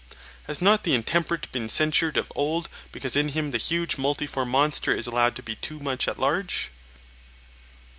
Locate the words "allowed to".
5.05-5.43